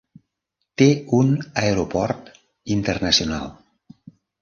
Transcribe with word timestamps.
Té 0.81 0.87
un 1.19 1.29
aeroport 1.65 2.35
internacional. 2.79 3.57